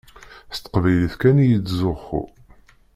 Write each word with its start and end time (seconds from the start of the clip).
S 0.55 0.57
teqbaylit 0.59 1.13
kan 1.21 1.37
i 1.43 1.45
yettzuxxu. 1.49 2.23